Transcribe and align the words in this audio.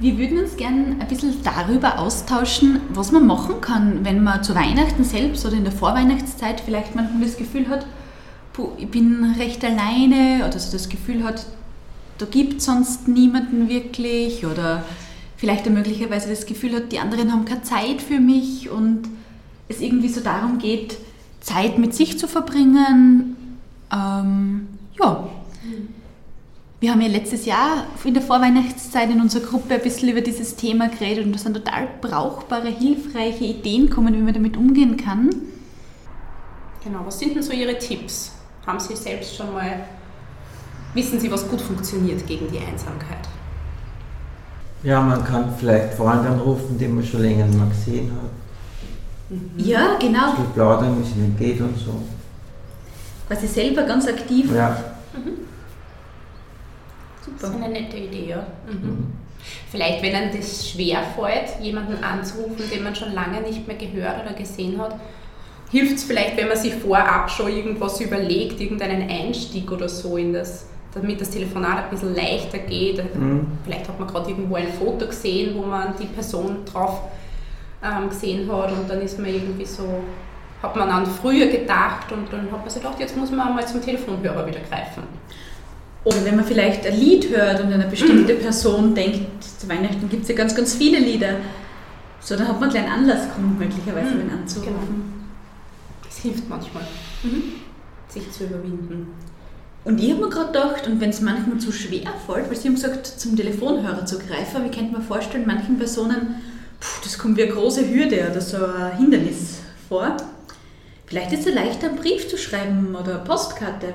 würden 0.00 0.38
uns 0.38 0.56
gerne 0.56 0.96
ein 0.98 1.08
bisschen 1.08 1.34
darüber 1.44 1.98
austauschen, 1.98 2.80
was 2.90 3.12
man 3.12 3.26
machen 3.26 3.60
kann, 3.60 4.04
wenn 4.04 4.22
man 4.22 4.42
zu 4.42 4.54
Weihnachten 4.54 5.04
selbst 5.04 5.46
oder 5.46 5.56
in 5.56 5.64
der 5.64 5.72
Vorweihnachtszeit 5.72 6.60
vielleicht 6.60 6.94
manchmal 6.94 7.22
das 7.22 7.36
Gefühl 7.36 7.68
hat, 7.68 7.86
ich 8.78 8.88
bin 8.88 9.34
recht 9.38 9.64
alleine 9.64 10.46
oder 10.46 10.58
so 10.58 10.72
das 10.72 10.88
Gefühl 10.88 11.24
hat, 11.24 11.46
da 12.18 12.26
gibt 12.26 12.58
es 12.58 12.66
sonst 12.66 13.08
niemanden 13.08 13.68
wirklich 13.68 14.44
oder 14.44 14.84
vielleicht 15.36 15.68
möglicherweise 15.68 16.28
das 16.28 16.46
Gefühl 16.46 16.76
hat, 16.76 16.92
die 16.92 16.98
anderen 16.98 17.32
haben 17.32 17.44
keine 17.44 17.62
Zeit 17.62 18.02
für 18.02 18.20
mich 18.20 18.70
und 18.70 19.08
es 19.68 19.80
irgendwie 19.80 20.08
so 20.08 20.20
darum 20.20 20.58
geht, 20.58 20.98
Zeit 21.40 21.78
mit 21.78 21.94
sich 21.94 22.18
zu 22.18 22.28
verbringen. 22.28 23.36
Ähm, 23.92 24.68
ja. 25.00 25.28
Wir 26.82 26.90
haben 26.90 27.00
ja 27.00 27.06
letztes 27.06 27.46
Jahr 27.46 27.86
in 28.02 28.12
der 28.12 28.24
Vorweihnachtszeit 28.24 29.08
in 29.08 29.20
unserer 29.20 29.44
Gruppe 29.44 29.74
ein 29.74 29.82
bisschen 29.82 30.08
über 30.08 30.20
dieses 30.20 30.56
Thema 30.56 30.88
geredet 30.88 31.24
und 31.24 31.32
da 31.32 31.38
sind 31.38 31.54
total 31.54 31.86
brauchbare, 32.00 32.70
hilfreiche 32.70 33.44
Ideen 33.44 33.86
gekommen, 33.86 34.12
wie 34.14 34.20
man 34.20 34.34
damit 34.34 34.56
umgehen 34.56 34.96
kann. 34.96 35.30
Genau, 36.82 37.02
was 37.06 37.20
sind 37.20 37.36
denn 37.36 37.42
so 37.44 37.52
Ihre 37.52 37.78
Tipps? 37.78 38.32
Haben 38.66 38.80
Sie 38.80 38.96
selbst 38.96 39.36
schon 39.36 39.52
mal, 39.52 39.84
wissen 40.94 41.20
Sie, 41.20 41.30
was 41.30 41.48
gut 41.48 41.60
funktioniert 41.60 42.26
gegen 42.26 42.50
die 42.50 42.58
Einsamkeit? 42.58 43.28
Ja, 44.82 45.00
man 45.00 45.24
kann 45.24 45.54
vielleicht 45.56 45.94
Freunde 45.94 46.30
anrufen, 46.30 46.76
die 46.76 46.88
man 46.88 47.04
schon 47.04 47.22
länger 47.22 47.46
nicht 47.46 47.58
mehr 47.58 47.68
gesehen 47.68 48.10
hat. 48.10 49.30
Mhm. 49.30 49.52
Ja, 49.56 49.98
genau. 50.00 50.30
Ein 50.32 50.52
plaudern, 50.52 50.98
wie 50.98 51.08
es 51.08 51.14
ihnen 51.14 51.36
geht 51.38 51.60
und 51.60 51.78
so. 51.78 51.94
Quasi 53.28 53.46
selber 53.46 53.84
ganz 53.84 54.08
aktiv. 54.08 54.50
Ja. 54.52 54.76
Mhm. 55.14 55.42
Super. 57.24 57.36
Das 57.40 57.50
ist 57.50 57.56
eine 57.56 57.68
nette 57.68 57.96
Idee, 57.96 58.30
ja. 58.30 58.46
Mhm. 58.66 59.12
Vielleicht, 59.70 60.02
wenn 60.02 60.14
einem 60.14 60.36
das 60.36 60.68
schwerfällt, 60.68 61.60
jemanden 61.60 62.02
anzurufen, 62.02 62.68
den 62.72 62.84
man 62.84 62.94
schon 62.94 63.12
lange 63.12 63.40
nicht 63.40 63.66
mehr 63.66 63.76
gehört 63.76 64.24
oder 64.24 64.34
gesehen 64.34 64.80
hat, 64.80 64.96
hilft 65.70 65.96
es 65.96 66.04
vielleicht, 66.04 66.36
wenn 66.36 66.48
man 66.48 66.56
sich 66.56 66.74
vorab 66.74 67.30
schon 67.30 67.48
irgendwas 67.48 68.00
überlegt, 68.00 68.60
irgendeinen 68.60 69.08
Einstieg 69.08 69.70
oder 69.72 69.88
so 69.88 70.16
in 70.16 70.32
das, 70.32 70.66
damit 70.94 71.20
das 71.20 71.30
Telefonat 71.30 71.84
ein 71.84 71.90
bisschen 71.90 72.14
leichter 72.14 72.58
geht. 72.58 73.02
Mhm. 73.14 73.46
Vielleicht 73.64 73.88
hat 73.88 73.98
man 73.98 74.08
gerade 74.08 74.30
irgendwo 74.30 74.54
ein 74.54 74.68
Foto 74.68 75.06
gesehen, 75.06 75.56
wo 75.56 75.62
man 75.62 75.94
die 75.98 76.06
Person 76.06 76.64
drauf 76.64 77.00
ähm, 77.82 78.08
gesehen 78.10 78.50
hat 78.52 78.70
und 78.72 78.88
dann 78.88 79.00
ist 79.00 79.18
man 79.18 79.32
irgendwie 79.32 79.64
so, 79.64 80.02
hat 80.62 80.76
man 80.76 80.88
an 80.90 81.06
früher 81.06 81.46
gedacht 81.46 82.12
und 82.12 82.32
dann 82.32 82.52
hat 82.52 82.60
man 82.60 82.68
sich 82.68 82.82
gedacht, 82.82 83.00
jetzt 83.00 83.16
muss 83.16 83.30
man 83.30 83.54
mal 83.54 83.66
zum 83.66 83.80
Telefonhörer 83.80 84.46
wieder 84.46 84.60
greifen. 84.60 85.02
Oder 86.04 86.24
wenn 86.24 86.36
man 86.36 86.44
vielleicht 86.44 86.86
ein 86.86 86.98
Lied 86.98 87.28
hört 87.30 87.60
und 87.60 87.72
eine 87.72 87.86
bestimmte 87.86 88.34
Person 88.34 88.94
denkt, 88.94 89.42
zu 89.42 89.68
Weihnachten 89.68 90.08
gibt 90.08 90.22
es 90.22 90.28
ja 90.28 90.34
ganz, 90.34 90.54
ganz 90.54 90.74
viele 90.74 90.98
Lieder, 90.98 91.36
so 92.20 92.36
dann 92.36 92.48
hat 92.48 92.60
man 92.60 92.70
einen 92.70 92.72
kleinen 92.72 92.92
Anlass 92.92 93.26
gefunden, 93.26 93.56
möglicherweise, 93.58 94.14
mhm. 94.14 94.20
wen 94.20 94.30
anzurufen. 94.30 94.74
Genau 94.74 95.12
hilft 96.22 96.48
manchmal, 96.48 96.84
mhm. 97.22 97.54
sich 98.08 98.30
zu 98.30 98.44
überwinden. 98.44 99.08
Und 99.84 100.00
ich 100.00 100.12
habe 100.12 100.20
mir 100.20 100.30
gerade 100.30 100.52
gedacht, 100.52 100.86
und 100.86 101.00
wenn 101.00 101.10
es 101.10 101.20
manchmal 101.20 101.58
zu 101.58 101.72
schwer 101.72 102.12
fällt, 102.26 102.48
weil 102.48 102.56
Sie 102.56 102.68
haben 102.68 102.76
gesagt, 102.76 103.06
zum 103.06 103.36
Telefonhörer 103.36 104.06
zu 104.06 104.18
greifen, 104.18 104.64
wie 104.64 104.70
könnte 104.70 104.92
man 104.92 105.02
vorstellen, 105.02 105.44
manchen 105.46 105.76
Personen, 105.76 106.36
puh, 106.78 107.00
das 107.02 107.18
kommt 107.18 107.36
wie 107.36 107.42
eine 107.42 107.52
große 107.52 107.88
Hürde 107.90 108.28
oder 108.30 108.40
so 108.40 108.64
ein 108.64 108.96
Hindernis 108.96 109.60
vor. 109.88 110.16
Vielleicht 111.06 111.32
ist 111.32 111.48
es 111.48 111.54
leichter, 111.54 111.88
einen 111.88 111.96
Brief 111.96 112.28
zu 112.28 112.38
schreiben 112.38 112.94
oder 112.94 113.16
eine 113.16 113.24
Postkarte. 113.24 113.92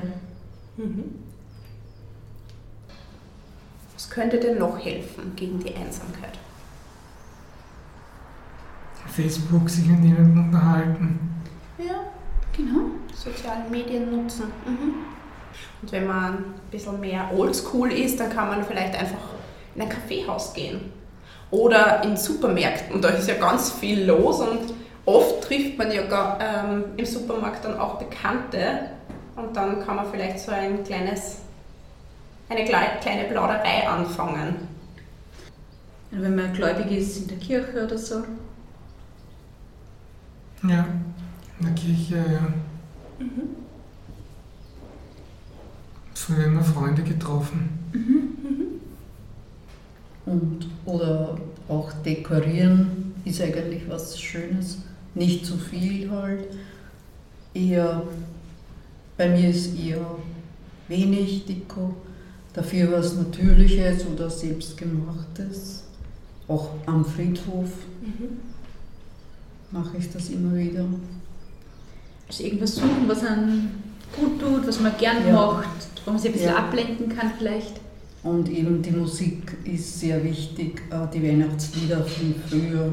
Mhm. 0.75 1.05
Könnte 4.17 4.39
denn 4.39 4.57
noch 4.57 4.83
helfen 4.83 5.33
gegen 5.35 5.59
die 5.59 5.75
Einsamkeit? 5.75 6.37
Facebook 9.07 9.69
sich 9.69 9.85
mit 9.85 10.03
jemandem 10.03 10.45
unterhalten. 10.45 11.43
Ja, 11.77 12.07
Genau, 12.57 12.89
soziale 13.13 13.69
Medien 13.69 14.09
nutzen. 14.11 14.45
Mhm. 14.65 14.95
Und 15.81 15.91
wenn 15.91 16.07
man 16.07 16.33
ein 16.33 16.53
bisschen 16.71 16.99
mehr 16.99 17.29
oldschool 17.35 17.91
ist, 17.91 18.19
dann 18.19 18.31
kann 18.31 18.47
man 18.47 18.63
vielleicht 18.63 18.99
einfach 18.99 19.35
in 19.75 19.83
ein 19.83 19.89
Kaffeehaus 19.89 20.53
gehen. 20.53 20.91
Oder 21.51 22.03
in 22.03 22.17
Supermärkten, 22.17 22.99
da 22.99 23.09
ist 23.09 23.29
ja 23.29 23.35
ganz 23.35 23.71
viel 23.71 24.05
los 24.05 24.41
und 24.41 24.73
oft 25.05 25.43
trifft 25.43 25.77
man 25.77 25.91
ja 25.91 26.01
gar, 26.07 26.39
ähm, 26.41 26.85
im 26.97 27.05
Supermarkt 27.05 27.63
dann 27.63 27.79
auch 27.79 27.99
Bekannte 27.99 28.89
und 29.35 29.55
dann 29.55 29.85
kann 29.85 29.95
man 29.95 30.07
vielleicht 30.11 30.39
so 30.39 30.51
ein 30.51 30.83
kleines, 30.83 31.37
eine 32.49 32.65
kleine 32.65 33.25
Plauderei 33.29 33.87
anfangen. 33.87 34.55
Wenn 36.11 36.35
man 36.35 36.53
gläubig 36.53 36.91
ist 36.91 37.17
in 37.17 37.27
der 37.27 37.37
Kirche 37.37 37.85
oder 37.85 37.97
so. 37.97 38.23
Ja. 40.63 40.87
In 41.59 41.65
der 41.65 41.75
Kirche, 41.75 42.15
ja. 42.15 42.53
Mhm. 43.19 43.55
Früher 46.13 46.45
immer 46.45 46.63
Freunde 46.63 47.03
getroffen. 47.03 47.69
Mhm. 47.93 48.81
Und, 50.25 50.67
oder 50.85 51.37
auch 51.67 51.91
dekorieren 52.05 53.15
ist 53.23 53.41
eigentlich 53.41 53.83
was 53.89 54.19
Schönes. 54.19 54.79
Nicht 55.15 55.45
zu 55.45 55.57
viel 55.57 56.09
halt. 56.11 56.47
Eher, 57.53 58.03
bei 59.17 59.29
mir 59.29 59.49
ist 59.49 59.77
eher 59.77 60.05
wenig 60.87 61.45
Deko. 61.45 61.95
Dafür 62.57 62.91
was 62.91 63.13
Natürliches 63.13 64.03
oder 64.07 64.31
Selbstgemachtes. 64.31 65.83
Auch 66.47 66.69
am 66.87 67.05
Friedhof 67.05 67.69
mhm. 68.01 68.39
mache 69.69 69.97
ich 69.99 70.11
das 70.11 70.29
immer 70.29 70.55
wieder. 70.55 70.83
Also 72.27 72.43
irgendwas 72.43 72.73
suchen, 72.73 73.03
was 73.05 73.23
einem 73.23 73.69
gut 74.11 74.41
tut, 74.41 74.67
was 74.67 74.79
man 74.79 74.91
gern 74.97 75.27
ja. 75.27 75.33
macht, 75.33 75.67
wo 76.03 76.09
man 76.09 76.19
sich 76.19 76.31
ein 76.31 76.33
bisschen 76.33 76.49
ja. 76.49 76.57
ablenken 76.57 77.15
kann 77.15 77.31
vielleicht. 77.37 77.79
Und 78.23 78.49
eben 78.49 78.81
die 78.81 78.89
Musik 78.89 79.55
ist 79.63 79.99
sehr 79.99 80.23
wichtig, 80.23 80.81
äh, 80.89 81.05
die 81.13 81.21
Weihnachtslieder 81.21 82.03
von 82.03 82.35
früher. 82.49 82.91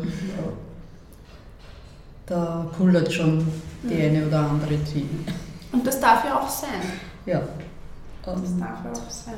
Da 2.26 2.70
kullert 2.76 3.10
schon 3.10 3.46
die 3.82 3.94
eine 3.94 4.26
oder 4.26 4.40
andere 4.40 4.76
Träne. 4.84 5.24
Und 5.72 5.86
das 5.86 5.98
darf 5.98 6.22
ja 6.26 6.38
auch 6.38 6.50
sein. 6.50 6.82
Ja. 7.24 7.48
Das 8.26 8.58
darf 8.58 8.84
ja 8.84 8.92
auch 8.92 9.10
sein. 9.10 9.34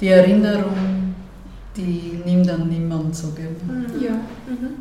Die 0.00 0.08
Erinnerung, 0.08 1.14
die 1.76 2.20
nimmt 2.24 2.48
dann 2.48 2.68
niemand 2.68 3.14
so 3.14 3.32
gerne. 3.32 3.50
Mhm. 3.50 4.02
Ja. 4.02 4.12
Mhm. 4.12 4.76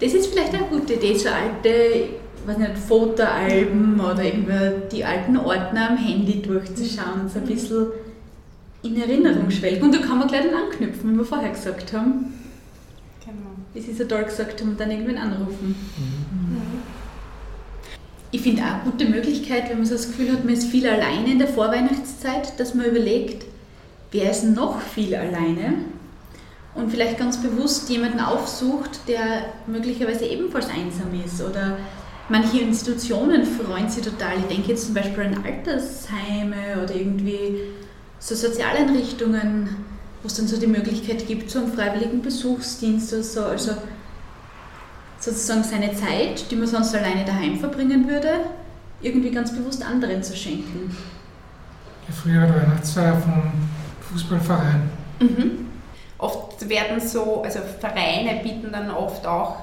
Das 0.00 0.12
ist 0.14 0.26
vielleicht 0.26 0.54
eine 0.54 0.64
gute 0.64 0.94
Idee, 0.94 1.16
so 1.16 1.28
alte 1.28 2.20
weiß 2.46 2.58
nicht, 2.58 2.78
Fotoalben 2.78 4.00
oder 4.00 4.24
irgendwie 4.24 4.88
die 4.90 5.04
alten 5.04 5.36
Ordner 5.36 5.90
am 5.90 5.96
Handy 5.96 6.42
durchzuschauen, 6.42 7.28
so 7.28 7.38
ein 7.38 7.46
bisschen 7.46 7.86
in 8.82 9.00
Erinnerung 9.00 9.50
schwelgen. 9.50 9.84
Und 9.84 9.94
da 9.94 9.98
kann 9.98 10.18
man 10.18 10.28
gleich 10.28 10.44
dann 10.44 10.54
anknüpfen, 10.54 11.12
wie 11.12 11.18
wir 11.18 11.24
vorher 11.24 11.50
gesagt 11.50 11.92
haben. 11.92 12.34
Genau. 13.24 13.52
Wie 13.74 13.80
Sie 13.80 13.92
so 13.92 14.04
toll 14.04 14.24
gesagt 14.24 14.60
haben, 14.60 14.70
und 14.70 14.80
dann 14.80 14.90
irgendwann 14.90 15.18
anrufen. 15.18 15.76
Mhm. 15.96 16.62
Ich 18.34 18.40
finde 18.40 18.62
auch 18.62 18.82
eine 18.82 18.90
gute 18.90 19.04
Möglichkeit, 19.04 19.68
wenn 19.68 19.76
man 19.76 19.86
so 19.86 19.94
das 19.94 20.06
Gefühl 20.06 20.32
hat, 20.32 20.44
man 20.44 20.54
ist 20.54 20.66
viel 20.66 20.88
alleine 20.88 21.32
in 21.32 21.38
der 21.38 21.48
Vorweihnachtszeit, 21.48 22.58
dass 22.58 22.74
man 22.74 22.86
überlegt, 22.86 23.44
wer 24.10 24.30
ist 24.30 24.44
noch 24.44 24.80
viel 24.80 25.14
alleine 25.14 25.74
und 26.74 26.90
vielleicht 26.90 27.18
ganz 27.18 27.42
bewusst 27.42 27.90
jemanden 27.90 28.20
aufsucht, 28.20 29.06
der 29.06 29.52
möglicherweise 29.66 30.24
ebenfalls 30.24 30.68
einsam 30.70 31.08
ist 31.22 31.42
oder 31.42 31.76
manche 32.30 32.60
Institutionen 32.60 33.44
freuen 33.44 33.90
sich 33.90 34.02
total. 34.02 34.38
Ich 34.38 34.46
denke 34.46 34.70
jetzt 34.70 34.86
zum 34.86 34.94
Beispiel 34.94 35.24
an 35.24 35.44
Altersheime 35.44 36.82
oder 36.82 36.94
irgendwie 36.94 37.60
so 38.18 38.34
Sozialeinrichtungen, 38.34 39.76
wo 40.22 40.26
es 40.28 40.34
dann 40.34 40.48
so 40.48 40.56
die 40.56 40.66
Möglichkeit 40.66 41.26
gibt, 41.26 41.50
so 41.50 41.58
einen 41.58 41.72
freiwilligen 41.72 42.22
Besuchsdienst 42.22 43.12
oder 43.12 43.22
so. 43.22 43.42
Also 43.42 43.72
sozusagen 45.22 45.62
seine 45.62 45.94
Zeit, 45.94 46.50
die 46.50 46.56
man 46.56 46.66
sonst 46.66 46.94
alleine 46.94 47.24
daheim 47.24 47.56
verbringen 47.56 48.08
würde, 48.08 48.40
irgendwie 49.00 49.30
ganz 49.30 49.54
bewusst 49.54 49.84
anderen 49.84 50.22
zu 50.22 50.36
schenken. 50.36 50.96
Ja, 52.08 52.14
früher 52.14 52.40
der 52.46 52.62
Weihnachtsfeier 52.62 53.16
vom 53.18 53.52
Fußballverein. 54.10 54.90
Mhm. 55.20 55.68
Oft 56.18 56.68
werden 56.68 57.00
so, 57.00 57.42
also 57.42 57.60
Vereine 57.78 58.40
bieten 58.42 58.72
dann 58.72 58.90
oft 58.90 59.24
auch 59.24 59.58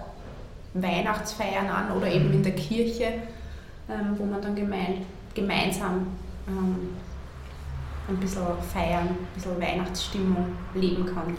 Weihnachtsfeiern 0.74 1.68
an 1.68 1.92
oder 1.92 2.08
eben 2.08 2.32
in 2.32 2.44
der 2.44 2.54
Kirche, 2.54 3.14
ähm, 3.90 4.16
wo 4.18 4.26
man 4.26 4.42
dann 4.42 4.56
gemein, 4.56 5.06
gemeinsam 5.34 6.08
ähm, 6.48 6.90
ein 8.08 8.18
bisschen 8.18 8.44
feiern, 8.74 9.08
ein 9.10 9.28
bisschen 9.36 9.60
Weihnachtsstimmung 9.60 10.46
leben 10.74 11.06
kann. 11.06 11.36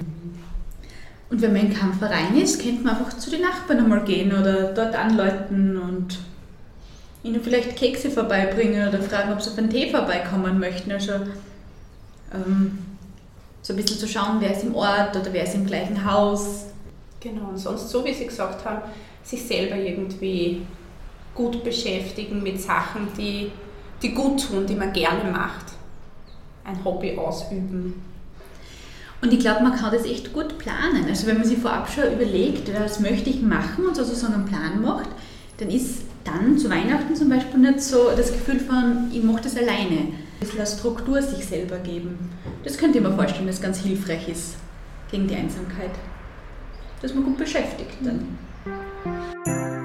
Und 1.30 1.40
wenn 1.40 1.52
man 1.52 1.66
in 1.66 1.72
keinem 1.72 1.94
Verein 1.94 2.36
ist, 2.36 2.60
könnte 2.60 2.82
man 2.82 2.96
einfach 2.96 3.16
zu 3.16 3.30
den 3.30 3.42
Nachbarn 3.42 3.78
einmal 3.78 4.04
gehen 4.04 4.32
oder 4.32 4.74
dort 4.74 4.96
anläuten 4.96 5.76
und 5.78 6.18
ihnen 7.22 7.40
vielleicht 7.40 7.76
Kekse 7.76 8.10
vorbeibringen 8.10 8.88
oder 8.88 9.00
fragen, 9.00 9.32
ob 9.32 9.40
sie 9.40 9.50
auf 9.50 9.58
einen 9.58 9.70
Tee 9.70 9.90
vorbeikommen 9.90 10.58
möchten. 10.58 10.90
Also 10.90 11.12
ähm, 12.34 12.78
So 13.62 13.74
ein 13.74 13.76
bisschen 13.76 13.98
zu 13.98 14.08
schauen, 14.08 14.38
wer 14.40 14.52
ist 14.52 14.64
im 14.64 14.74
Ort 14.74 15.16
oder 15.16 15.32
wer 15.32 15.44
ist 15.44 15.54
im 15.54 15.66
gleichen 15.66 16.04
Haus. 16.04 16.66
Genau, 17.20 17.50
und 17.50 17.58
sonst, 17.58 17.90
so 17.90 18.04
wie 18.04 18.14
Sie 18.14 18.26
gesagt 18.26 18.64
haben, 18.64 18.82
sich 19.22 19.42
selber 19.46 19.76
irgendwie 19.76 20.62
gut 21.34 21.62
beschäftigen 21.62 22.42
mit 22.42 22.60
Sachen, 22.60 23.08
die, 23.16 23.52
die 24.02 24.14
gut 24.14 24.48
tun, 24.48 24.66
die 24.66 24.74
man 24.74 24.92
gerne 24.92 25.30
macht. 25.30 25.66
Ein 26.64 26.82
Hobby 26.84 27.16
ausüben. 27.16 28.02
Und 29.22 29.32
ich 29.32 29.40
glaube, 29.40 29.62
man 29.62 29.76
kann 29.76 29.92
das 29.92 30.04
echt 30.04 30.32
gut 30.32 30.58
planen. 30.58 31.04
Also 31.08 31.26
wenn 31.26 31.38
man 31.38 31.46
sich 31.46 31.58
vorab 31.58 31.90
schon 31.90 32.12
überlegt, 32.12 32.70
was 32.80 33.00
möchte 33.00 33.28
ich 33.28 33.42
machen 33.42 33.86
und 33.86 33.94
sozusagen 33.94 34.34
einen 34.34 34.46
Plan 34.46 34.80
macht, 34.80 35.10
dann 35.58 35.70
ist 35.70 36.02
dann 36.24 36.56
zu 36.56 36.70
Weihnachten 36.70 37.14
zum 37.14 37.28
Beispiel 37.28 37.60
nicht 37.60 37.82
so 37.82 38.10
das 38.16 38.32
Gefühl 38.32 38.60
von, 38.60 39.10
ich 39.12 39.22
mache 39.22 39.42
das 39.42 39.56
alleine. 39.56 40.08
Ein 40.08 40.14
bisschen 40.40 40.66
Struktur 40.66 41.20
sich 41.20 41.44
selber 41.44 41.78
geben. 41.78 42.30
Das 42.64 42.78
könnte 42.78 42.98
ich 42.98 43.04
mir 43.04 43.12
vorstellen, 43.12 43.46
dass 43.46 43.60
ganz 43.60 43.78
hilfreich 43.78 44.28
ist 44.28 44.56
gegen 45.10 45.26
die 45.26 45.36
Einsamkeit. 45.36 45.90
Dass 47.02 47.14
man 47.14 47.24
gut 47.24 47.36
beschäftigt 47.36 47.96
dann. 48.02 49.79